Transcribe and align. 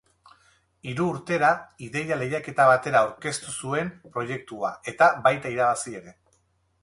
Hiru 0.91 1.03
urtera, 1.15 1.49
ideia 1.87 2.15
lehiaketa 2.21 2.65
batera 2.71 3.03
aurkeztu 3.05 3.53
zuen 3.65 3.93
proiektua 4.15 4.71
eta 4.93 5.11
baita 5.29 5.55
irabazi 5.57 5.97
ere. 6.01 6.17